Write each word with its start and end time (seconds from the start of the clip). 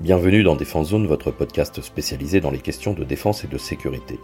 Bienvenue 0.00 0.42
dans 0.42 0.56
Défense 0.56 0.88
Zone, 0.88 1.06
votre 1.06 1.30
podcast 1.30 1.82
spécialisé 1.82 2.40
dans 2.40 2.50
les 2.50 2.60
questions 2.60 2.94
de 2.94 3.04
défense 3.04 3.44
et 3.44 3.48
de 3.48 3.58
sécurité. 3.58 4.18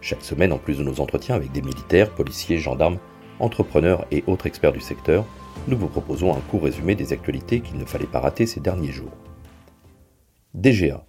Chaque 0.00 0.24
semaine, 0.24 0.54
en 0.54 0.58
plus 0.58 0.78
de 0.78 0.82
nos 0.82 1.00
entretiens 1.00 1.34
avec 1.34 1.52
des 1.52 1.60
militaires, 1.60 2.14
policiers, 2.14 2.56
gendarmes, 2.56 2.98
entrepreneurs 3.38 4.06
et 4.10 4.24
autres 4.26 4.46
experts 4.46 4.72
du 4.72 4.80
secteur, 4.80 5.26
nous 5.68 5.76
vous 5.76 5.88
proposons 5.88 6.34
un 6.34 6.40
court 6.40 6.62
résumé 6.62 6.94
des 6.94 7.12
actualités 7.12 7.60
qu'il 7.60 7.76
ne 7.76 7.84
fallait 7.84 8.06
pas 8.06 8.20
rater 8.20 8.46
ces 8.46 8.60
derniers 8.60 8.90
jours. 8.90 9.12
DGA. 10.54 11.04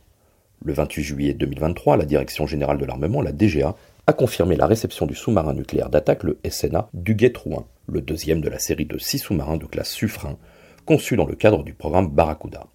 Le 0.66 0.74
28 0.74 1.04
juillet 1.04 1.34
2023, 1.34 1.96
la 1.96 2.04
Direction 2.04 2.46
générale 2.46 2.80
de 2.80 2.86
l'armement, 2.86 3.22
la 3.22 3.32
DGA, 3.32 3.74
a 4.06 4.12
confirmé 4.12 4.58
la 4.58 4.68
réception 4.68 5.06
du 5.06 5.16
sous-marin 5.16 5.54
nucléaire 5.54 5.90
d'attaque, 5.90 6.24
le 6.24 6.40
SNA, 6.46 6.90
du 6.94 7.16
Guet-Trouin, 7.16 7.66
le 7.88 8.02
deuxième 8.02 8.42
de 8.42 8.50
la 8.50 8.60
série 8.60 8.86
de 8.86 8.98
six 8.98 9.20
sous-marins 9.20 9.56
de 9.56 9.66
classe 9.66 9.92
Suffren, 9.92 10.36
conçus 10.84 11.16
dans 11.16 11.26
le 11.26 11.36
cadre 11.36 11.64
du 11.64 11.74
programme 11.74 12.10
Barracuda. 12.10 12.68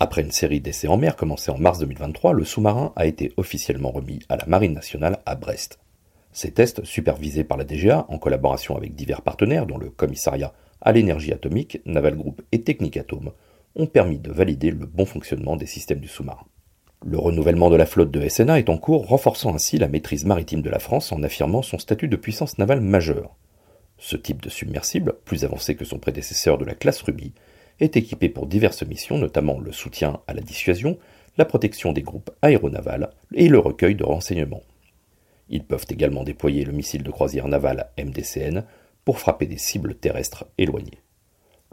Après 0.00 0.22
une 0.22 0.30
série 0.30 0.60
d'essais 0.60 0.86
en 0.86 0.96
mer 0.96 1.16
commencée 1.16 1.50
en 1.50 1.58
mars 1.58 1.80
2023, 1.80 2.32
le 2.32 2.44
sous-marin 2.44 2.92
a 2.94 3.06
été 3.06 3.32
officiellement 3.36 3.90
remis 3.90 4.20
à 4.28 4.36
la 4.36 4.46
Marine 4.46 4.72
nationale 4.72 5.18
à 5.26 5.34
Brest. 5.34 5.80
Ces 6.30 6.52
tests, 6.52 6.84
supervisés 6.84 7.42
par 7.42 7.58
la 7.58 7.64
DGA 7.64 8.06
en 8.08 8.18
collaboration 8.18 8.76
avec 8.76 8.94
divers 8.94 9.22
partenaires 9.22 9.66
dont 9.66 9.76
le 9.76 9.90
commissariat 9.90 10.52
à 10.80 10.92
l'énergie 10.92 11.32
atomique, 11.32 11.80
Naval 11.84 12.16
Group 12.16 12.42
et 12.52 12.62
Technique 12.62 12.96
Atome, 12.96 13.32
ont 13.74 13.86
permis 13.86 14.20
de 14.20 14.30
valider 14.30 14.70
le 14.70 14.86
bon 14.86 15.04
fonctionnement 15.04 15.56
des 15.56 15.66
systèmes 15.66 15.98
du 15.98 16.06
sous-marin. 16.06 16.46
Le 17.04 17.18
renouvellement 17.18 17.68
de 17.70 17.76
la 17.76 17.86
flotte 17.86 18.12
de 18.12 18.28
SNA 18.28 18.60
est 18.60 18.70
en 18.70 18.78
cours, 18.78 19.08
renforçant 19.08 19.52
ainsi 19.52 19.78
la 19.78 19.88
maîtrise 19.88 20.24
maritime 20.24 20.62
de 20.62 20.70
la 20.70 20.78
France 20.78 21.10
en 21.10 21.24
affirmant 21.24 21.62
son 21.62 21.78
statut 21.78 22.06
de 22.06 22.16
puissance 22.16 22.58
navale 22.58 22.80
majeure. 22.80 23.34
Ce 23.98 24.16
type 24.16 24.42
de 24.42 24.48
submersible, 24.48 25.14
plus 25.24 25.44
avancé 25.44 25.74
que 25.74 25.84
son 25.84 25.98
prédécesseur 25.98 26.56
de 26.56 26.64
la 26.64 26.74
classe 26.74 27.02
Ruby, 27.02 27.32
est 27.80 27.96
équipé 27.96 28.28
pour 28.28 28.46
diverses 28.46 28.82
missions, 28.82 29.18
notamment 29.18 29.58
le 29.60 29.72
soutien 29.72 30.20
à 30.26 30.34
la 30.34 30.40
dissuasion, 30.40 30.98
la 31.36 31.44
protection 31.44 31.92
des 31.92 32.02
groupes 32.02 32.30
aéronavals 32.42 33.10
et 33.34 33.48
le 33.48 33.58
recueil 33.58 33.94
de 33.94 34.04
renseignements. 34.04 34.62
Ils 35.48 35.64
peuvent 35.64 35.86
également 35.88 36.24
déployer 36.24 36.64
le 36.64 36.72
missile 36.72 37.02
de 37.02 37.10
croisière 37.10 37.48
naval 37.48 37.90
MDCN 37.98 38.64
pour 39.04 39.18
frapper 39.18 39.46
des 39.46 39.56
cibles 39.56 39.94
terrestres 39.94 40.46
éloignées. 40.58 40.98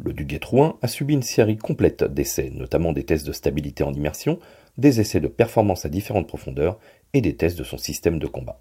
Le 0.03 0.13
Duguay-Trouin 0.13 0.77
a 0.81 0.87
subi 0.87 1.13
une 1.13 1.23
série 1.23 1.57
complète 1.57 2.03
d'essais, 2.03 2.51
notamment 2.53 2.93
des 2.93 3.05
tests 3.05 3.25
de 3.25 3.33
stabilité 3.33 3.83
en 3.83 3.93
immersion, 3.93 4.39
des 4.77 4.99
essais 4.99 5.19
de 5.19 5.27
performance 5.27 5.85
à 5.85 5.89
différentes 5.89 6.27
profondeurs 6.27 6.79
et 7.13 7.21
des 7.21 7.35
tests 7.35 7.57
de 7.57 7.63
son 7.63 7.77
système 7.77 8.19
de 8.19 8.27
combat. 8.27 8.59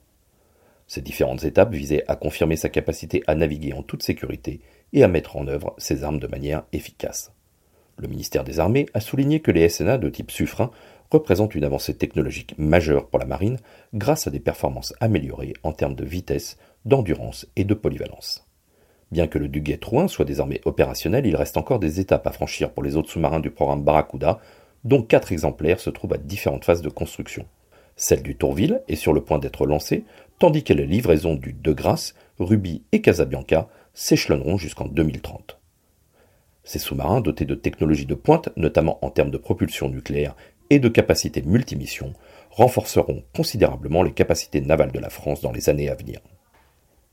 Ces 0.86 1.00
différentes 1.00 1.44
étapes 1.44 1.72
visaient 1.72 2.04
à 2.08 2.16
confirmer 2.16 2.56
sa 2.56 2.68
capacité 2.68 3.22
à 3.26 3.34
naviguer 3.34 3.72
en 3.72 3.82
toute 3.82 4.02
sécurité 4.02 4.60
et 4.92 5.02
à 5.02 5.08
mettre 5.08 5.36
en 5.36 5.48
œuvre 5.48 5.74
ses 5.78 6.04
armes 6.04 6.18
de 6.18 6.26
manière 6.26 6.64
efficace. 6.72 7.32
Le 7.96 8.08
ministère 8.08 8.44
des 8.44 8.58
Armées 8.58 8.86
a 8.92 9.00
souligné 9.00 9.40
que 9.40 9.50
les 9.50 9.68
SNA 9.68 9.98
de 9.98 10.08
type 10.08 10.30
Suffren 10.30 10.70
représentent 11.10 11.54
une 11.54 11.64
avancée 11.64 11.94
technologique 11.94 12.54
majeure 12.58 13.08
pour 13.08 13.20
la 13.20 13.26
marine 13.26 13.58
grâce 13.94 14.26
à 14.26 14.30
des 14.30 14.40
performances 14.40 14.94
améliorées 15.00 15.54
en 15.62 15.72
termes 15.72 15.94
de 15.94 16.04
vitesse, 16.04 16.58
d'endurance 16.84 17.46
et 17.56 17.64
de 17.64 17.74
polyvalence. 17.74 18.46
Bien 19.12 19.28
que 19.28 19.38
le 19.38 19.48
Duguay-Trouin 19.48 20.08
soit 20.08 20.24
désormais 20.24 20.60
opérationnel, 20.64 21.26
il 21.26 21.36
reste 21.36 21.56
encore 21.56 21.78
des 21.78 22.00
étapes 22.00 22.26
à 22.26 22.32
franchir 22.32 22.72
pour 22.72 22.82
les 22.82 22.96
autres 22.96 23.10
sous-marins 23.10 23.40
du 23.40 23.50
programme 23.50 23.84
Barracuda, 23.84 24.40
dont 24.82 25.02
quatre 25.02 25.30
exemplaires 25.30 25.78
se 25.78 25.90
trouvent 25.90 26.14
à 26.14 26.18
différentes 26.18 26.64
phases 26.64 26.82
de 26.82 26.88
construction. 26.88 27.46
Celle 27.96 28.22
du 28.22 28.36
Tourville 28.36 28.82
est 28.88 28.96
sur 28.96 29.12
le 29.12 29.22
point 29.22 29.38
d'être 29.38 29.66
lancée, 29.66 30.04
tandis 30.38 30.64
que 30.64 30.72
les 30.72 30.86
livraisons 30.86 31.34
du 31.34 31.52
De 31.52 31.72
Grasse, 31.72 32.14
Ruby 32.38 32.82
et 32.92 33.00
Casabianca 33.00 33.68
s'échelonneront 33.92 34.58
jusqu'en 34.58 34.86
2030. 34.86 35.58
Ces 36.64 36.78
sous-marins 36.78 37.20
dotés 37.20 37.44
de 37.44 37.54
technologies 37.54 38.06
de 38.06 38.14
pointe, 38.14 38.48
notamment 38.56 38.98
en 39.04 39.10
termes 39.10 39.30
de 39.30 39.38
propulsion 39.38 39.88
nucléaire 39.88 40.34
et 40.70 40.78
de 40.78 40.88
capacités 40.88 41.42
multimissions, 41.42 42.14
renforceront 42.50 43.22
considérablement 43.34 44.02
les 44.02 44.12
capacités 44.12 44.60
navales 44.60 44.92
de 44.92 44.98
la 44.98 45.10
France 45.10 45.42
dans 45.42 45.52
les 45.52 45.68
années 45.68 45.90
à 45.90 45.94
venir. 45.94 46.20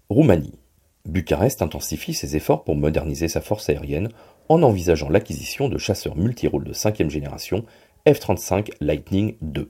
Roumanie. 0.10 0.58
Bucarest 1.06 1.62
intensifie 1.62 2.14
ses 2.14 2.36
efforts 2.36 2.64
pour 2.64 2.76
moderniser 2.76 3.28
sa 3.28 3.42
force 3.42 3.70
aérienne 3.70 4.10
en 4.50 4.62
envisageant 4.64 5.10
l'acquisition 5.10 5.68
de 5.68 5.78
chasseurs 5.78 6.16
multirôles 6.16 6.64
de 6.64 6.74
cinquième 6.74 7.10
génération 7.10 7.66
F-35 8.08 8.72
Lightning 8.80 9.36
II. 9.42 9.68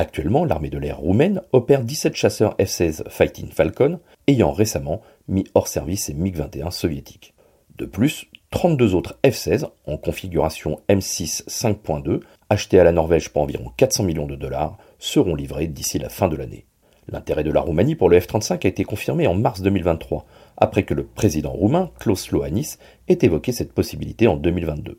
Actuellement, 0.00 0.46
l'armée 0.46 0.70
de 0.70 0.78
l'air 0.78 0.96
roumaine 0.96 1.42
opère 1.52 1.84
17 1.84 2.16
chasseurs 2.16 2.56
F-16 2.58 3.06
Fighting 3.10 3.50
Falcon, 3.50 4.00
ayant 4.28 4.50
récemment 4.50 5.02
mis 5.28 5.44
hors 5.52 5.68
service 5.68 6.04
ses 6.04 6.14
MiG-21 6.14 6.70
soviétiques. 6.70 7.34
De 7.76 7.84
plus, 7.84 8.24
32 8.48 8.94
autres 8.94 9.18
F-16 9.26 9.68
en 9.86 9.98
configuration 9.98 10.80
M6 10.88 11.44
5.2, 11.46 12.20
achetés 12.48 12.80
à 12.80 12.84
la 12.84 12.92
Norvège 12.92 13.28
pour 13.28 13.42
environ 13.42 13.72
400 13.76 14.04
millions 14.04 14.26
de 14.26 14.36
dollars, 14.36 14.78
seront 14.98 15.34
livrés 15.34 15.66
d'ici 15.66 15.98
la 15.98 16.08
fin 16.08 16.28
de 16.28 16.36
l'année. 16.36 16.64
L'intérêt 17.08 17.44
de 17.44 17.52
la 17.52 17.60
Roumanie 17.60 17.94
pour 17.94 18.08
le 18.08 18.18
F-35 18.18 18.64
a 18.64 18.68
été 18.68 18.84
confirmé 18.84 19.26
en 19.26 19.34
mars 19.34 19.60
2023, 19.60 20.24
après 20.56 20.84
que 20.84 20.94
le 20.94 21.04
président 21.04 21.52
roumain, 21.52 21.90
Klaus 21.98 22.30
Loanis, 22.30 22.78
ait 23.08 23.18
évoqué 23.20 23.52
cette 23.52 23.74
possibilité 23.74 24.28
en 24.28 24.36
2022. 24.36 24.98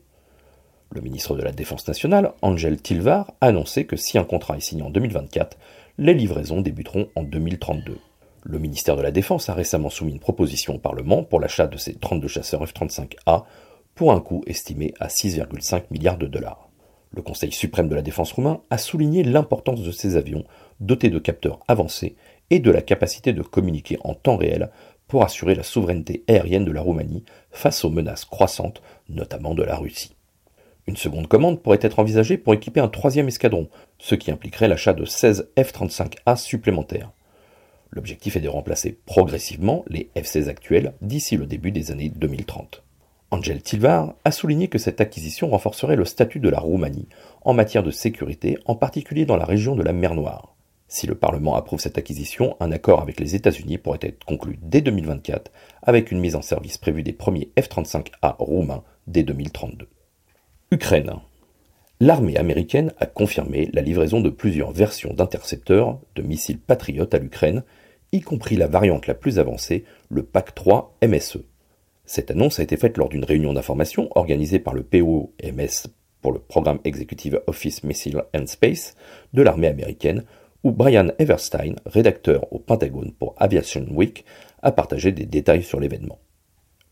Le 0.94 1.00
ministre 1.00 1.38
de 1.38 1.41
la 1.41 1.53
Défense 1.53 1.88
nationale, 1.88 2.34
Angel 2.41 2.75
Tilvar, 2.81 3.31
a 3.40 3.47
annoncé 3.47 3.85
que 3.85 3.96
si 3.96 4.18
un 4.18 4.25
contrat 4.25 4.57
est 4.57 4.59
signé 4.59 4.84
en 4.84 4.90
2024, 4.90 5.57
les 5.97 6.13
livraisons 6.13 6.59
débuteront 6.59 7.07
en 7.16 7.24
2032. 7.24 7.97
Le 8.44 8.59
ministère 8.59 8.97
de 8.97 9.02
la 9.02 9.12
Défense 9.12 9.47
a 9.47 9.53
récemment 9.53 9.90
soumis 9.90 10.12
une 10.12 10.19
proposition 10.19 10.75
au 10.75 10.79
Parlement 10.79 11.24
pour 11.24 11.40
l'achat 11.40 11.68
de 11.68 11.78
ces 11.78 11.94
32 11.94 12.28
chasseurs 12.28 12.66
F-35A 12.66 13.46
pour 13.96 14.12
un 14.12 14.19
coût 14.19 14.44
estimé 14.47 14.94
à 15.00 15.07
6,5 15.07 15.84
milliards 15.91 16.18
de 16.18 16.28
dollars. 16.28 16.69
Le 17.16 17.22
Conseil 17.22 17.53
suprême 17.53 17.88
de 17.88 17.96
la 17.96 18.02
défense 18.02 18.34
roumain 18.34 18.62
a 18.69 18.78
souligné 18.78 19.23
l'importance 19.23 19.84
de 19.84 19.91
ces 19.91 20.18
avions 20.18 20.44
dotés 20.81 21.09
de 21.09 21.19
capteurs 21.19 21.62
avancés 21.69 22.18
et 22.50 22.59
de 22.59 22.69
la 22.69 22.81
capacité 22.81 23.31
de 23.31 23.44
communiquer 23.44 23.97
en 24.03 24.13
temps 24.13 24.35
réel 24.35 24.69
pour 25.08 25.23
assurer 25.23 25.56
la 25.56 25.63
souveraineté 25.63 26.25
aérienne 26.28 26.66
de 26.66 26.72
la 26.73 26.81
Roumanie 26.81 27.23
face 27.50 27.85
aux 27.85 27.90
menaces 27.90 28.25
croissantes, 28.25 28.81
notamment 29.08 29.56
de 29.56 29.63
la 29.63 29.78
Russie. 29.78 30.16
Une 30.88 30.97
seconde 30.97 31.28
commande 31.28 31.62
pourrait 31.62 31.80
être 31.81 32.00
envisagée 32.00 32.38
pour 32.38 32.53
équiper 32.53 32.80
un 32.80 32.88
troisième 32.88 33.28
escadron, 33.28 33.69
ce 34.00 34.16
qui 34.16 34.31
impliquerait 34.31 34.68
l'achat 34.68 34.94
de 34.94 35.06
16 35.06 35.50
F-35A 35.58 36.36
supplémentaires. 36.38 37.12
L'objectif 37.92 38.36
est 38.36 38.42
de 38.42 38.50
remplacer 38.50 38.97
progressivement 39.06 39.84
les 39.88 40.09
F-16 40.16 40.47
actuels 40.47 40.94
d'ici 41.02 41.38
le 41.38 41.46
début 41.46 41.72
des 41.72 41.91
années 41.91 42.12
2030. 42.16 42.84
Angel 43.31 43.62
Tilvar 43.62 44.16
a 44.25 44.31
souligné 44.31 44.68
que 44.68 44.78
cette 44.78 45.02
acquisition 45.02 45.50
renforcerait 45.50 45.96
le 45.96 46.06
statut 46.06 46.40
de 46.40 46.50
la 46.50 46.59
Roumanie 46.59 47.08
en 47.44 47.53
matière 47.53 47.84
de 47.84 47.91
sécurité, 47.91 48.58
en 48.66 48.75
particulier 48.75 49.25
dans 49.25 49.38
la 49.38 49.46
région 49.46 49.75
de 49.75 49.84
la 49.84 49.94
mer 49.94 50.16
Noire. 50.16 50.56
Si 50.88 51.08
le 51.08 51.16
Parlement 51.16 51.56
approuve 51.56 51.80
cette 51.80 51.97
acquisition, 51.97 52.58
un 52.59 52.74
accord 52.74 53.02
avec 53.02 53.22
les 53.22 53.36
États-Unis 53.36 53.78
pourrait 53.78 54.00
être 54.02 54.25
conclu 54.25 54.59
dès 54.62 54.81
2024, 54.81 55.50
avec 55.81 56.12
une 56.12 56.20
mise 56.20 56.36
en 56.36 56.41
service 56.41 56.78
prévue 56.78 57.03
des 57.03 57.14
premiers 57.14 57.52
F-35A 57.58 58.36
roumains 58.38 58.84
dès 59.08 59.24
2032. 59.24 59.88
Ukraine. 60.74 61.12
L'armée 62.00 62.38
américaine 62.38 62.94
a 62.98 63.06
confirmé 63.06 63.70
la 63.74 63.82
livraison 63.82 64.22
de 64.22 64.30
plusieurs 64.30 64.72
versions 64.72 65.14
d'intercepteurs 65.14 66.00
de 66.16 66.22
missiles 66.22 66.62
patriotes 66.62 67.14
à 67.14 67.20
l'Ukraine, 67.20 67.64
y 68.14 68.22
compris 68.22 68.56
la 68.56 68.68
variante 68.68 69.06
la 69.06 69.14
plus 69.14 69.38
avancée, 69.38 69.84
le 70.09 70.24
PAC-3 70.24 70.92
MSE. 71.06 71.40
Cette 72.06 72.32
annonce 72.32 72.62
a 72.62 72.64
été 72.64 72.78
faite 72.78 72.98
lors 72.98 73.09
d'une 73.09 73.26
réunion 73.26 73.52
d'information 73.52 74.08
organisée 74.16 74.59
par 74.59 74.74
le 74.74 74.84
POMS 74.84 75.92
pour 76.22 76.32
le 76.32 76.40
Programme 76.40 76.80
Executive 76.86 77.42
Office 77.48 77.84
Missile 77.84 78.24
and 78.34 78.48
Space 78.48 78.96
de 79.34 79.42
l'armée 79.42 79.68
américaine, 79.68 80.24
où 80.64 80.72
Brian 80.72 81.09
Everstein, 81.20 81.76
rédacteur 81.86 82.48
au 82.53 82.59
Pentagone 82.59 83.12
pour 83.12 83.36
Aviation 83.40 83.86
Week, 83.92 84.24
a 84.62 84.72
partagé 84.72 85.12
des 85.12 85.26
détails 85.26 85.64
sur 85.64 85.82
l'événement. 85.82 86.20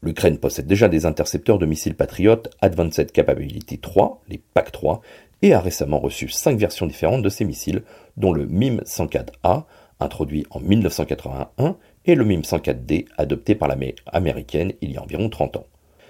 L'Ukraine 0.02 0.38
possède 0.38 0.66
déjà 0.66 0.88
des 0.88 1.06
intercepteurs 1.06 1.60
de 1.60 1.66
missiles 1.66 1.96
Patriot 1.96 2.44
Advanced 2.62 3.12
Capability 3.12 3.80
3, 3.80 4.24
les 4.30 4.42
PAC-3, 4.54 5.02
et 5.42 5.54
a 5.54 5.60
récemment 5.60 6.00
reçu 6.00 6.30
cinq 6.30 6.58
versions 6.58 6.88
différentes 6.88 7.22
de 7.22 7.30
ces 7.30 7.44
missiles, 7.44 7.84
dont 8.16 8.32
le 8.32 8.46
MIM-104A, 8.46 9.66
introduit 10.00 10.46
en 10.52 10.62
1981, 10.62 11.76
et 12.06 12.16
le 12.16 12.24
MIM-104D, 12.24 13.08
adopté 13.18 13.56
par 13.56 13.68
l'armée 13.68 13.96
américaine 14.08 14.74
il 14.82 14.94
y 14.94 14.98
a 14.98 15.04
environ 15.04 15.30
30 15.30 15.58
ans. 15.58 15.68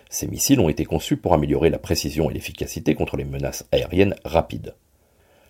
Ces 0.09 0.27
missiles 0.27 0.59
ont 0.59 0.69
été 0.69 0.85
conçus 0.85 1.17
pour 1.17 1.33
améliorer 1.33 1.71
la 1.71 1.79
précision 1.79 2.29
et 2.29 2.33
l'efficacité 2.33 2.93
contre 2.93 3.17
les 3.17 3.25
menaces 3.25 3.67
aériennes 3.71 4.15
rapides. 4.23 4.75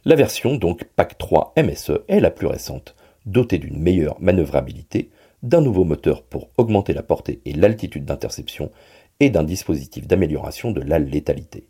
La 0.05 0.15
version, 0.15 0.55
donc 0.55 0.85
PAC-3 0.95 1.61
MSE, 1.61 1.99
est 2.07 2.21
la 2.21 2.31
plus 2.31 2.47
récente, 2.47 2.95
dotée 3.25 3.57
d'une 3.57 3.79
meilleure 3.79 4.19
manœuvrabilité, 4.21 5.09
d'un 5.43 5.61
nouveau 5.61 5.85
moteur 5.85 6.23
pour 6.23 6.49
augmenter 6.57 6.93
la 6.93 7.03
portée 7.03 7.41
et 7.45 7.53
l'altitude 7.53 8.05
d'interception 8.05 8.71
et 9.19 9.29
d'un 9.29 9.43
dispositif 9.43 10.07
d'amélioration 10.07 10.71
de 10.71 10.81
la 10.81 10.99
létalité. 10.99 11.67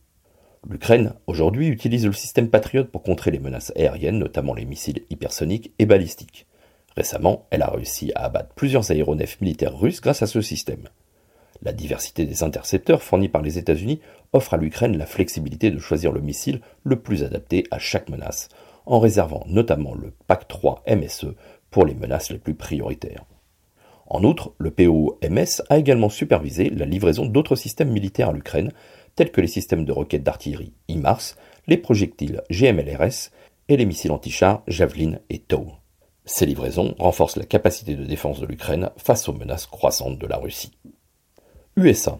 L'Ukraine, 0.68 1.14
aujourd'hui, 1.28 1.68
utilise 1.68 2.06
le 2.06 2.14
système 2.14 2.50
Patriot 2.50 2.86
pour 2.86 3.04
contrer 3.04 3.32
les 3.32 3.40
menaces 3.40 3.72
aériennes, 3.76 4.20
notamment 4.20 4.54
les 4.54 4.66
missiles 4.66 5.04
hypersoniques 5.10 5.72
et 5.80 5.86
balistiques. 5.86 6.48
Récemment, 6.96 7.48
elle 7.50 7.62
a 7.62 7.70
réussi 7.70 8.12
à 8.16 8.26
abattre 8.26 8.54
plusieurs 8.56 8.92
aéronefs 8.92 9.40
militaires 9.40 9.78
russes 9.78 10.02
grâce 10.02 10.22
à 10.22 10.28
ce 10.28 10.42
système. 10.42 10.90
La 11.62 11.72
diversité 11.72 12.26
des 12.26 12.44
intercepteurs 12.44 13.04
fournis 13.04 13.30
par 13.30 13.42
les 13.42 13.58
États-Unis 13.58 14.02
offre 14.34 14.54
à 14.54 14.58
l'Ukraine 14.58 14.98
la 14.98 15.06
flexibilité 15.06 15.72
de 15.72 15.80
choisir 15.80 16.12
le 16.12 16.22
missile 16.22 16.62
le 16.84 17.00
plus 17.00 17.24
adapté 17.24 17.66
à 17.72 17.80
chaque 17.80 18.10
menace, 18.10 18.50
en 18.86 19.00
réservant 19.00 19.44
notamment 19.48 19.94
le 19.94 20.14
PAC-3 20.28 20.82
MSE 20.96 21.36
pour 21.70 21.86
les 21.86 21.96
menaces 21.96 22.32
les 22.32 22.40
plus 22.40 22.56
prioritaires. 22.56 23.26
En 24.10 24.24
outre, 24.24 24.54
le 24.58 24.72
POMS 24.72 25.62
a 25.70 25.78
également 25.78 26.10
supervisé 26.10 26.70
la 26.72 26.86
livraison 26.86 27.28
d'autres 27.28 27.56
systèmes 27.56 27.92
militaires 27.92 28.30
à 28.30 28.34
l'Ukraine, 28.34 28.72
tels 29.16 29.32
que 29.32 29.42
les 29.42 29.48
systèmes 29.48 29.86
de 29.86 29.92
roquettes 29.92 30.24
d'artillerie 30.24 30.74
IMARS, 30.88 31.36
les 31.68 31.78
projectiles 31.78 32.42
GMLRS 32.50 33.30
et 33.68 33.78
les 33.78 33.86
missiles 33.86 34.12
anti-chars 34.12 34.64
Javelin 34.68 35.20
et 35.30 35.38
TOW. 35.38 35.68
Ces 36.26 36.48
livraisons 36.48 36.96
renforcent 36.98 37.38
la 37.38 37.46
capacité 37.46 37.96
de 37.96 38.04
défense 38.04 38.40
de 38.40 38.48
l'Ukraine 38.48 38.90
face 38.98 39.30
aux 39.30 39.34
menaces 39.34 39.68
croissantes 39.68 40.18
de 40.18 40.28
la 40.28 40.38
Russie. 40.38 40.72
USA. 41.78 42.20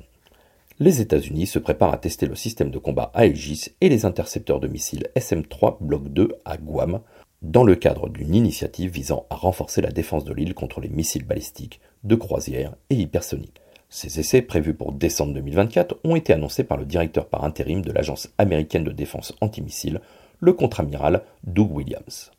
Les 0.80 1.02
États-Unis 1.02 1.48
se 1.48 1.60
préparent 1.60 1.94
à 1.94 1.98
tester 1.98 2.26
le 2.26 2.36
système 2.36 2.72
de 2.72 2.78
combat 2.78 3.12
Aegis 3.14 3.70
et 3.82 3.90
les 3.90 4.06
intercepteurs 4.06 4.60
de 4.60 4.68
missiles 4.68 5.10
SM-3 5.16 5.78
Bloc 5.82 6.08
2 6.08 6.38
à 6.46 6.58
Guam, 6.58 7.02
dans 7.42 7.64
le 7.64 7.76
cadre 7.76 8.10
d'une 8.10 8.36
initiative 8.36 8.92
visant 8.92 9.26
à 9.30 9.36
renforcer 9.36 9.82
la 9.82 9.92
défense 9.92 10.26
de 10.26 10.34
l'île 10.34 10.54
contre 10.54 10.82
les 10.82 10.90
missiles 10.90 11.26
balistiques, 11.26 11.80
de 12.04 12.16
croisière 12.16 12.76
et 12.90 12.96
hypersoniques. 12.96 13.62
Ces 13.90 14.20
essais, 14.20 14.42
prévus 14.42 14.74
pour 14.74 14.92
décembre 14.92 15.34
2024, 15.34 16.00
ont 16.04 16.16
été 16.16 16.34
annoncés 16.34 16.64
par 16.64 16.78
le 16.78 16.86
directeur 16.86 17.28
par 17.28 17.44
intérim 17.44 17.82
de 17.82 17.92
l'Agence 17.92 18.30
américaine 18.38 18.84
de 18.84 18.92
défense 18.92 19.34
antimissile, 19.42 20.02
le 20.40 20.54
contre-amiral 20.54 21.24
Doug 21.44 21.72
Williams. 21.72 22.32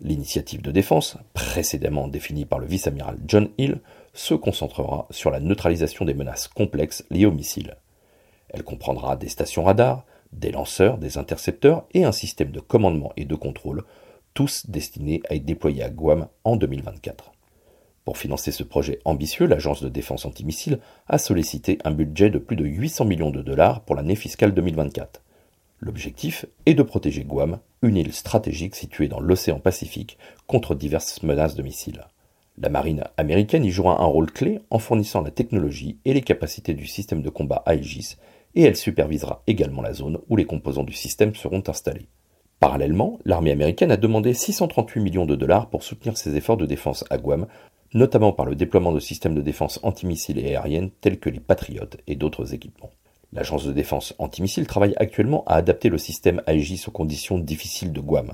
L'initiative 0.00 0.62
de 0.62 0.70
défense, 0.70 1.16
précédemment 1.32 2.06
définie 2.06 2.44
par 2.44 2.58
le 2.58 2.66
vice-amiral 2.66 3.18
John 3.26 3.48
Hill, 3.56 3.80
se 4.14 4.34
concentrera 4.34 5.06
sur 5.10 5.30
la 5.30 5.40
neutralisation 5.40 6.04
des 6.04 6.14
menaces 6.14 6.48
complexes 6.48 7.04
liées 7.10 7.26
aux 7.26 7.32
missiles. 7.32 7.76
Elle 8.50 8.62
comprendra 8.62 9.16
des 9.16 9.28
stations 9.28 9.64
radars, 9.64 10.04
des 10.32 10.50
lanceurs, 10.50 10.98
des 10.98 11.18
intercepteurs 11.18 11.84
et 11.94 12.04
un 12.04 12.12
système 12.12 12.50
de 12.50 12.60
commandement 12.60 13.12
et 13.16 13.24
de 13.24 13.34
contrôle, 13.34 13.84
tous 14.34 14.66
destinés 14.68 15.22
à 15.28 15.34
être 15.34 15.44
déployés 15.44 15.82
à 15.82 15.90
Guam 15.90 16.28
en 16.44 16.56
2024. 16.56 17.32
Pour 18.04 18.16
financer 18.16 18.52
ce 18.52 18.62
projet 18.62 19.00
ambitieux, 19.04 19.46
l'Agence 19.46 19.82
de 19.82 19.88
défense 19.88 20.24
antimissile 20.24 20.78
a 21.08 21.18
sollicité 21.18 21.78
un 21.84 21.90
budget 21.90 22.30
de 22.30 22.38
plus 22.38 22.56
de 22.56 22.64
800 22.64 23.04
millions 23.04 23.30
de 23.30 23.42
dollars 23.42 23.82
pour 23.82 23.96
l'année 23.96 24.16
fiscale 24.16 24.54
2024. 24.54 25.22
L'objectif 25.80 26.46
est 26.66 26.74
de 26.74 26.82
protéger 26.82 27.24
Guam, 27.24 27.58
une 27.82 27.96
île 27.96 28.12
stratégique 28.12 28.74
située 28.74 29.08
dans 29.08 29.20
l'océan 29.20 29.60
Pacifique, 29.60 30.18
contre 30.46 30.74
diverses 30.74 31.22
menaces 31.22 31.54
de 31.54 31.62
missiles. 31.62 32.04
La 32.60 32.70
marine 32.70 33.04
américaine 33.16 33.64
y 33.64 33.70
jouera 33.70 34.02
un 34.02 34.06
rôle 34.06 34.32
clé 34.32 34.58
en 34.70 34.78
fournissant 34.78 35.20
la 35.22 35.30
technologie 35.30 35.98
et 36.04 36.14
les 36.14 36.22
capacités 36.22 36.74
du 36.74 36.86
système 36.86 37.22
de 37.22 37.30
combat 37.30 37.62
Aegis 37.66 38.16
et 38.54 38.62
elle 38.62 38.76
supervisera 38.76 39.42
également 39.46 39.82
la 39.82 39.92
zone 39.92 40.18
où 40.28 40.36
les 40.36 40.46
composants 40.46 40.82
du 40.82 40.92
système 40.92 41.34
seront 41.34 41.62
installés. 41.68 42.08
Parallèlement, 42.60 43.20
l'armée 43.24 43.52
américaine 43.52 43.92
a 43.92 43.96
demandé 43.96 44.34
638 44.34 45.00
millions 45.00 45.26
de 45.26 45.36
dollars 45.36 45.70
pour 45.70 45.84
soutenir 45.84 46.16
ses 46.16 46.34
efforts 46.34 46.56
de 46.56 46.66
défense 46.66 47.04
à 47.08 47.16
Guam, 47.16 47.46
notamment 47.94 48.32
par 48.32 48.46
le 48.46 48.56
déploiement 48.56 48.92
de 48.92 48.98
systèmes 48.98 49.36
de 49.36 49.42
défense 49.42 49.78
antimissiles 49.84 50.38
et 50.38 50.56
aériennes 50.56 50.90
tels 51.00 51.20
que 51.20 51.30
les 51.30 51.38
Patriotes 51.38 51.98
et 52.08 52.16
d'autres 52.16 52.54
équipements. 52.54 52.90
L'agence 53.32 53.64
de 53.64 53.72
défense 53.72 54.14
antimissiles 54.18 54.66
travaille 54.66 54.94
actuellement 54.96 55.44
à 55.46 55.54
adapter 55.54 55.88
le 55.88 55.98
système 55.98 56.42
Aegis 56.48 56.84
aux 56.88 56.90
conditions 56.90 57.38
difficiles 57.38 57.92
de 57.92 58.00
Guam. 58.00 58.32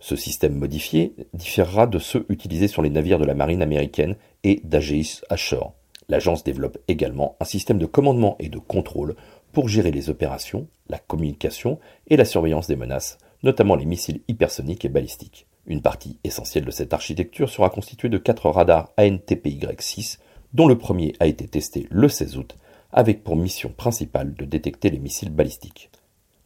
Ce 0.00 0.16
système 0.16 0.54
modifié 0.54 1.14
différera 1.34 1.86
de 1.86 1.98
ceux 1.98 2.24
utilisés 2.30 2.68
sur 2.68 2.80
les 2.80 2.90
navires 2.90 3.18
de 3.18 3.24
la 3.24 3.34
marine 3.34 3.62
américaine 3.62 4.16
et 4.42 4.60
d'Aegis 4.64 5.20
Ashore. 5.28 5.74
L'agence 6.08 6.44
développe 6.44 6.78
également 6.88 7.36
un 7.40 7.44
système 7.44 7.78
de 7.78 7.86
commandement 7.86 8.36
et 8.38 8.48
de 8.48 8.58
contrôle 8.58 9.16
pour 9.52 9.68
gérer 9.68 9.90
les 9.90 10.08
opérations, 10.08 10.68
la 10.88 10.98
communication 10.98 11.78
et 12.06 12.16
la 12.16 12.24
surveillance 12.24 12.68
des 12.68 12.76
menaces, 12.76 13.18
notamment 13.42 13.76
les 13.76 13.84
missiles 13.84 14.22
hypersoniques 14.28 14.84
et 14.84 14.88
balistiques. 14.88 15.46
Une 15.66 15.82
partie 15.82 16.18
essentielle 16.24 16.64
de 16.64 16.70
cette 16.70 16.92
architecture 16.92 17.50
sera 17.50 17.70
constituée 17.70 18.08
de 18.08 18.18
quatre 18.18 18.48
radars 18.50 18.92
ANTPY-6, 18.98 20.18
dont 20.54 20.68
le 20.68 20.78
premier 20.78 21.14
a 21.20 21.26
été 21.26 21.46
testé 21.48 21.86
le 21.90 22.08
16 22.08 22.36
août, 22.36 22.56
avec 22.92 23.24
pour 23.24 23.36
mission 23.36 23.70
principale 23.70 24.34
de 24.34 24.44
détecter 24.44 24.90
les 24.90 24.98
missiles 24.98 25.30
balistiques. 25.30 25.90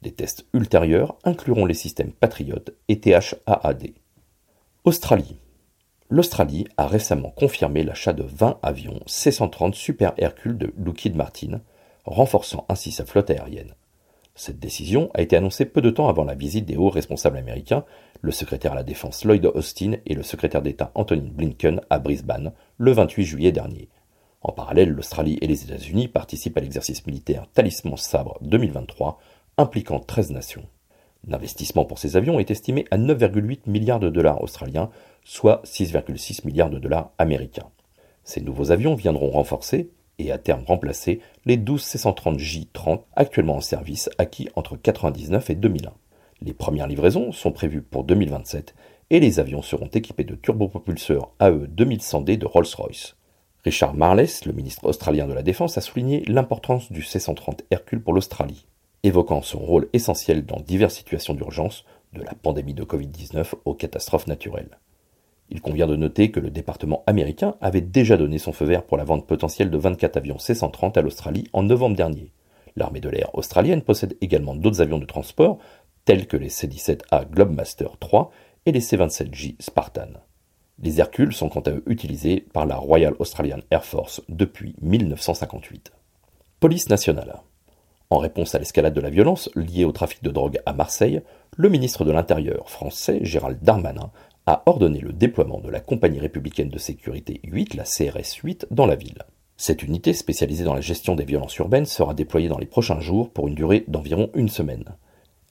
Des 0.03 0.13
tests 0.13 0.47
ultérieurs 0.55 1.17
incluront 1.25 1.67
les 1.67 1.75
systèmes 1.75 2.13
Patriot 2.13 2.65
et 2.89 3.01
THAAD. 3.01 3.91
Australie. 4.85 5.37
L'Australie 6.09 6.67
a 6.77 6.87
récemment 6.87 7.31
confirmé 7.31 7.85
l'achat 7.85 8.15
de 8.15 8.23
20 8.23 8.59
avions 8.63 9.01
C-130 9.07 9.75
Super 9.75 10.15
Hercule 10.17 10.57
de 10.57 10.73
Lockheed 10.77 11.15
Martin, 11.15 11.61
renforçant 12.05 12.65
ainsi 12.69 12.91
sa 12.91 13.05
flotte 13.05 13.31
aérienne. 13.31 13.75
Cette 14.43 14.59
décision 14.59 15.11
a 15.13 15.21
été 15.21 15.37
annoncée 15.37 15.67
peu 15.67 15.83
de 15.83 15.91
temps 15.91 16.09
avant 16.09 16.25
la 16.25 16.35
visite 16.35 16.65
des 16.65 16.79
hauts 16.79 16.89
responsables 16.89 17.37
américains, 17.37 17.85
le 18.23 18.33
secrétaire 18.33 18.73
à 18.73 18.75
la 18.75 18.83
Défense 18.83 19.27
Lloyd 19.27 19.45
Austin 19.45 19.97
et 20.07 20.15
le 20.15 20.23
secrétaire 20.23 20.63
d'État 20.63 20.93
Anthony 20.95 21.29
Blinken 21.29 21.83
à 21.91 21.99
Brisbane 21.99 22.53
le 22.79 22.91
28 22.91 23.25
juillet 23.27 23.53
dernier. 23.53 23.91
En 24.41 24.53
parallèle, 24.53 24.89
l'Australie 24.89 25.37
et 25.43 25.47
les 25.47 25.65
États-Unis 25.65 26.09
participent 26.09 26.57
à 26.57 26.63
l'exercice 26.63 27.07
militaire 27.07 27.49
Talisman 27.53 27.99
Sabre 27.99 28.39
2023, 28.41 29.21
impliquant 29.59 30.01
13 30.01 30.31
nations. 30.31 30.65
L'investissement 31.29 31.85
pour 31.85 31.99
ces 31.99 32.17
avions 32.17 32.41
est 32.41 32.51
estimé 32.51 32.87
à 32.91 32.97
9,8 32.97 33.59
milliards 33.67 34.01
de 34.01 34.09
dollars 34.09 34.43
australiens, 34.43 34.89
soit 35.23 35.61
6,6 35.67 36.47
milliards 36.47 36.71
de 36.71 36.79
dollars 36.79 37.11
américains. 37.19 37.69
Ces 38.25 38.41
nouveaux 38.41 38.71
avions 38.71 38.95
viendront 38.95 39.29
renforcer, 39.29 39.91
et 40.21 40.33
à 40.33 40.39
terme 40.39 40.65
remplacer 40.67 41.21
les 41.47 41.57
12 41.57 41.83
C-130J-30 41.83 43.01
actuellement 43.17 43.57
en 43.57 43.61
service 43.61 44.11
acquis 44.19 44.49
entre 44.55 44.73
1999 44.75 45.51
et 45.51 45.55
2001. 45.55 45.93
Les 46.43 46.53
premières 46.53 46.87
livraisons 46.87 47.33
sont 47.33 47.53
prévues 47.53 47.83
pour 47.83 48.05
2027 48.05 48.75
et 49.11 49.21
les 49.21 49.41
avions 49.41 49.63
seront 49.63 49.89
équipés 49.89 50.25
de 50.25 50.35
turbopropulseurs 50.35 51.33
AE 51.41 51.67
2100D 51.67 52.39
de 52.39 52.47
Rolls-Royce. 52.47 53.17
Richard 53.65 53.95
Marles, 53.95 54.27
le 54.47 54.53
ministre 54.53 54.87
australien 54.87 55.27
de 55.27 55.35
la 55.35 55.43
Défense, 55.43 55.77
a 55.77 55.83
souligné 55.83 56.23
l'importance 56.27 56.91
du 56.91 57.03
C-130 57.03 57.61
Hercule 57.71 58.03
pour 58.03 58.15
l'Australie, 58.15 58.67
évoquant 59.03 59.43
son 59.43 59.59
rôle 59.59 59.89
essentiel 59.93 60.47
dans 60.47 60.61
diverses 60.61 60.95
situations 60.95 61.35
d'urgence, 61.35 61.85
de 62.15 62.23
la 62.23 62.35
pandémie 62.35 62.75
de 62.75 62.85
Covid-19 62.85 63.53
aux 63.65 63.75
catastrophes 63.75 64.27
naturelles. 64.27 64.79
Il 65.51 65.61
convient 65.61 65.87
de 65.87 65.97
noter 65.97 66.31
que 66.31 66.41
le 66.41 66.51
département 66.51 67.03
américain 67.07 67.57
avait 67.61 67.81
déjà 67.81 68.17
donné 68.17 68.39
son 68.39 68.53
feu 68.53 68.67
vert 68.67 68.85
pour 68.85 68.97
la 68.97 69.05
vente 69.05 69.27
potentielle 69.27 69.71
de 69.71 69.79
24 69.79 70.17
avions 70.17 70.39
C-130 70.39 70.99
à 70.99 71.03
l'Australie 71.03 71.49
en 71.53 71.65
novembre 71.65 71.97
dernier. 71.97 72.33
L'armée 72.77 73.01
de 73.01 73.09
l'air 73.09 73.35
australienne 73.35 73.83
possède 73.83 74.17
également 74.21 74.55
d'autres 74.55 74.81
avions 74.81 74.99
de 74.99 75.07
transport, 75.07 75.59
tels 76.05 76.27
que 76.27 76.37
les 76.37 76.49
C-17A 76.49 77.29
Globemaster 77.29 77.91
III 78.01 78.25
et 78.67 78.73
les 78.73 78.81
C-27J 78.81 79.57
Spartan. 79.61 80.11
Les 80.83 81.01
Hercules 81.01 81.35
sont 81.35 81.49
quant 81.49 81.61
à 81.61 81.73
eux 81.73 81.83
utilisés 81.87 82.47
par 82.53 82.65
la 82.65 82.77
Royal 82.77 83.15
Australian 83.19 83.59
Air 83.71 83.85
Force 83.85 84.23
depuis 84.29 84.77
1958. 84.81 85.93
Police 86.61 86.89
nationale. 86.89 87.41
En 88.09 88.19
réponse 88.19 88.55
à 88.55 88.59
l'escalade 88.59 88.95
de 88.95 89.01
la 89.01 89.11
violence 89.11 89.51
liée 89.55 89.85
au 89.85 89.93
trafic 89.93 90.23
de 90.23 90.31
drogue 90.31 90.59
à 90.67 90.73
Marseille, 90.73 91.21
le 91.57 91.69
ministre 91.69 92.05
de 92.05 92.13
l'Intérieur 92.13 92.71
français, 92.71 93.21
Gérald 93.23 93.59
Darmanin, 93.63 94.11
a 94.51 94.65
ordonné 94.67 94.99
le 94.99 95.13
déploiement 95.13 95.61
de 95.61 95.71
la 95.71 95.79
Compagnie 95.79 96.19
républicaine 96.19 96.71
de 96.71 96.79
sécurité 96.79 97.41
8, 97.45 97.75
la 97.75 97.85
CRS 97.85 98.35
8, 98.43 98.67
dans 98.73 98.87
la 98.87 98.97
ville. 98.97 99.23
Cette 99.57 99.85
unité 99.85 100.13
spécialisée 100.13 100.65
dans 100.65 100.75
la 100.75 100.81
gestion 100.81 101.15
des 101.15 101.25
violences 101.25 101.57
urbaines 101.59 101.87
sera 101.87 102.15
déployée 102.15 102.49
dans 102.49 102.59
les 102.59 102.67
prochains 102.67 102.99
jours 102.99 103.31
pour 103.31 103.47
une 103.47 103.55
durée 103.55 103.85
d'environ 103.87 104.29
une 104.35 104.49
semaine. 104.49 104.97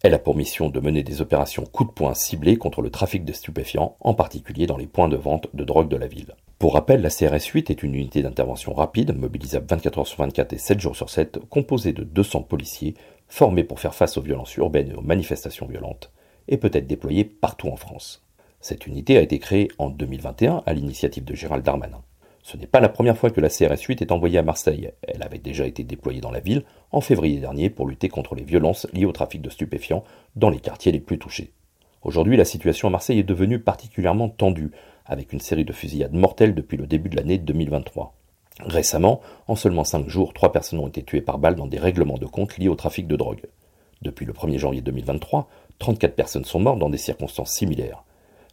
Elle 0.04 0.14
a 0.14 0.20
pour 0.20 0.36
mission 0.36 0.68
de 0.68 0.82
mener 0.82 1.02
des 1.02 1.22
opérations 1.22 1.64
coup 1.64 1.86
de 1.86 1.92
poing 1.92 2.14
ciblées 2.14 2.58
contre 2.58 2.82
le 2.82 2.90
trafic 2.90 3.24
de 3.24 3.32
stupéfiants, 3.32 3.96
en 4.02 4.14
particulier 4.14 4.68
dans 4.68 4.76
les 4.76 4.86
points 4.86 5.08
de 5.08 5.16
vente 5.16 5.48
de 5.54 5.64
drogue 5.64 5.90
de 5.90 5.96
la 5.96 6.08
ville. 6.08 6.36
Pour 6.58 6.74
rappel, 6.74 7.02
la 7.02 7.10
CRS 7.10 7.54
8 7.54 7.70
est 7.70 7.84
une 7.84 7.96
unité 7.96 8.22
d'intervention 8.22 8.74
rapide, 8.74 9.18
mobilisable 9.18 9.68
24 9.70 10.00
heures 10.00 10.08
sur 10.08 10.20
24 10.20 10.52
et 10.52 10.58
7 10.58 10.78
jours 10.82 10.98
sur 10.98 11.10
7, 11.10 11.40
composée 11.50 11.94
de 11.94 12.04
200 12.04 12.42
policiers, 12.42 12.96
formés 13.30 13.64
pour 13.64 13.80
faire 13.80 13.96
face 13.96 14.18
aux 14.18 14.22
violences 14.22 14.58
urbaines 14.58 14.92
et 14.92 14.96
aux 14.96 15.02
manifestations 15.02 15.68
violentes, 15.68 16.12
et 16.50 16.58
peut 16.58 16.72
être 16.74 16.88
déployée 16.88 17.24
partout 17.24 17.70
en 17.70 17.78
France. 17.78 18.26
Cette 18.62 18.88
unité 18.88 19.18
a 19.18 19.22
été 19.22 19.40
créée 19.40 19.70
en 19.78 19.90
2021 19.90 20.64
à 20.66 20.74
l'initiative 20.74 21.24
de 21.24 21.34
Gérald 21.34 21.64
Darmanin. 21.64 22.02
Ce 22.44 22.58
n'est 22.58 22.68
pas 22.68 22.82
la 22.82 22.90
première 22.90 23.18
fois 23.18 23.30
que 23.30 23.40
la 23.40 23.50
CRS 23.50 23.82
8 23.88 24.02
est 24.02 24.12
envoyée 24.12 24.38
à 24.38 24.44
Marseille. 24.44 24.92
Elle 25.08 25.24
avait 25.24 25.38
déjà 25.38 25.66
été 25.66 25.84
déployée 25.84 26.20
dans 26.20 26.32
la 26.32 26.42
ville 26.42 26.64
en 26.92 27.00
février 27.00 27.40
dernier 27.40 27.70
pour 27.70 27.88
lutter 27.88 28.10
contre 28.10 28.36
les 28.36 28.44
violences 28.44 28.86
liées 28.92 29.06
au 29.06 29.14
trafic 29.14 29.42
de 29.42 29.50
stupéfiants 29.50 30.04
dans 30.36 30.50
les 30.50 30.60
quartiers 30.60 30.92
les 30.92 31.00
plus 31.00 31.20
touchés. 31.20 31.54
Aujourd'hui, 32.02 32.36
la 32.36 32.46
situation 32.46 32.90
à 32.90 32.92
Marseille 32.92 33.20
est 33.20 33.24
devenue 33.24 33.60
particulièrement 33.60 34.30
tendue, 34.30 34.72
avec 35.06 35.32
une 35.32 35.40
série 35.40 35.66
de 35.66 35.74
fusillades 35.74 36.14
mortelles 36.14 36.56
depuis 36.56 36.78
le 36.78 36.88
début 36.88 37.10
de 37.10 37.16
l'année 37.16 37.38
2023. 37.38 38.14
Récemment, 38.66 39.22
en 39.48 39.56
seulement 39.56 39.86
5 39.86 40.10
jours, 40.10 40.34
3 40.34 40.52
personnes 40.52 40.80
ont 40.80 40.88
été 40.88 41.04
tuées 41.04 41.22
par 41.22 41.40
balle 41.40 41.56
dans 41.56 41.68
des 41.68 41.80
règlements 41.80 42.18
de 42.18 42.26
compte 42.26 42.58
liés 42.58 42.68
au 42.68 42.76
trafic 42.76 43.08
de 43.08 43.16
drogue. 43.16 43.46
Depuis 44.02 44.26
le 44.26 44.34
1er 44.34 44.58
janvier 44.58 44.82
2023, 44.82 45.48
34 45.80 46.16
personnes 46.16 46.46
sont 46.46 46.60
mortes 46.60 46.80
dans 46.80 46.90
des 46.90 46.98
circonstances 46.98 47.54
similaires. 47.54 48.04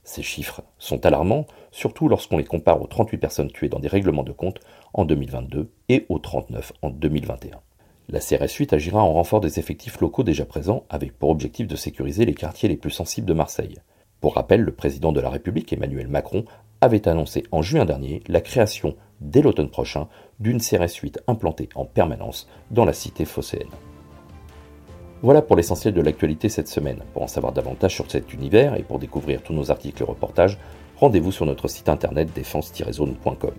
Ces 0.07 0.23
chiffres 0.23 0.63
sont 0.79 1.05
alarmants, 1.05 1.47
surtout 1.73 2.09
lorsqu'on 2.09 2.39
les 2.39 2.45
compare 2.45 2.81
aux 2.81 2.87
38 2.87 3.19
personnes 3.19 3.51
tuées 3.51 3.69
dans 3.69 3.81
des 3.81 3.89
règlements 3.89 4.23
de 4.23 4.31
compte 4.31 4.61
en 4.95 5.05
2022 5.05 5.69
et 5.89 6.07
aux 6.09 6.21
39 6.21 6.73
en 6.81 6.91
2021. 6.91 7.59
La 8.09 8.21
CRS 8.21 8.55
8 8.57 8.73
agira 8.73 9.03
en 9.03 9.13
renfort 9.13 9.41
des 9.41 9.59
effectifs 9.59 10.01
locaux 10.01 10.23
déjà 10.23 10.47
présents 10.47 10.85
avec 10.91 11.19
pour 11.19 11.31
objectif 11.31 11.67
de 11.67 11.75
sécuriser 11.75 12.25
les 12.25 12.35
quartiers 12.35 12.69
les 12.69 12.77
plus 12.77 12.93
sensibles 12.93 13.27
de 13.27 13.35
Marseille. 13.35 13.81
Pour 14.21 14.37
rappel, 14.37 14.61
le 14.61 14.73
président 14.73 15.11
de 15.11 15.21
la 15.21 15.29
République, 15.29 15.73
Emmanuel 15.73 16.07
Macron, 16.07 16.45
avait 16.81 17.09
annoncé 17.09 17.43
en 17.51 17.61
juin 17.61 17.85
dernier 17.85 18.23
la 18.29 18.41
création, 18.41 18.95
dès 19.21 19.43
l'automne 19.43 19.71
prochain, 19.71 20.07
d'une 20.39 20.61
CRS 20.61 21.01
8 21.03 21.19
implantée 21.27 21.69
en 21.75 21.85
permanence 21.85 22.49
dans 22.71 22.85
la 22.85 22.93
cité 22.93 23.25
phocéenne. 23.25 23.67
Voilà 25.27 25.43
pour 25.43 25.57
l'essentiel 25.57 25.93
de 25.93 26.01
l'actualité 26.01 26.49
cette 26.49 26.69
semaine. 26.69 27.01
Pour 27.13 27.23
en 27.23 27.27
savoir 27.27 27.53
davantage 27.53 27.97
sur 27.97 28.09
cet 28.09 28.33
univers 28.33 28.77
et 28.77 28.85
pour 28.85 29.01
découvrir 29.01 29.43
tous 29.43 29.53
nos 29.53 29.73
articles 29.73 30.01
et 30.01 30.07
reportages, 30.07 30.57
rendez-vous 31.01 31.33
sur 31.33 31.47
notre 31.47 31.67
site 31.67 31.89
internet 31.89 32.29
défense-zone.com. 32.33 33.51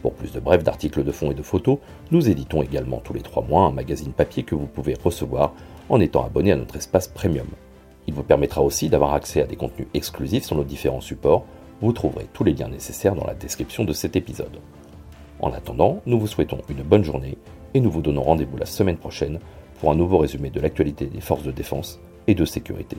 Pour 0.00 0.14
plus 0.14 0.32
de 0.32 0.40
brefs 0.40 0.64
d'articles 0.64 1.04
de 1.04 1.12
fond 1.12 1.30
et 1.30 1.34
de 1.34 1.42
photos, 1.42 1.76
nous 2.12 2.30
éditons 2.30 2.62
également 2.62 3.02
tous 3.04 3.12
les 3.12 3.20
trois 3.20 3.42
mois 3.42 3.64
un 3.64 3.72
magazine 3.72 4.14
papier 4.14 4.42
que 4.42 4.54
vous 4.54 4.64
pouvez 4.64 4.94
recevoir 4.94 5.52
en 5.90 6.00
étant 6.00 6.24
abonné 6.24 6.52
à 6.52 6.56
notre 6.56 6.76
espace 6.76 7.08
premium. 7.08 7.48
Il 8.06 8.14
vous 8.14 8.22
permettra 8.22 8.62
aussi 8.62 8.88
d'avoir 8.88 9.12
accès 9.12 9.42
à 9.42 9.46
des 9.46 9.56
contenus 9.56 9.88
exclusifs 9.92 10.44
sur 10.44 10.56
nos 10.56 10.64
différents 10.64 11.02
supports. 11.02 11.44
Vous 11.82 11.92
trouverez 11.92 12.26
tous 12.32 12.42
les 12.42 12.54
liens 12.54 12.70
nécessaires 12.70 13.14
dans 13.14 13.26
la 13.26 13.34
description 13.34 13.84
de 13.84 13.92
cet 13.92 14.16
épisode. 14.16 14.60
En 15.40 15.52
attendant, 15.52 16.00
nous 16.06 16.18
vous 16.18 16.26
souhaitons 16.26 16.62
une 16.70 16.82
bonne 16.82 17.04
journée 17.04 17.36
et 17.74 17.80
nous 17.80 17.90
vous 17.90 18.00
donnons 18.00 18.22
rendez-vous 18.22 18.56
la 18.56 18.64
semaine 18.64 18.96
prochaine 18.96 19.40
pour 19.80 19.90
un 19.90 19.94
nouveau 19.94 20.18
résumé 20.18 20.50
de 20.50 20.60
l'actualité 20.60 21.06
des 21.06 21.20
forces 21.20 21.42
de 21.42 21.52
défense 21.52 22.00
et 22.26 22.34
de 22.34 22.44
sécurité. 22.44 22.96